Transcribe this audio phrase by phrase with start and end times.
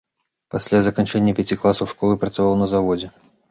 [0.55, 3.15] Пасля заканчэння пяці класаў школы працаваў на заводзе.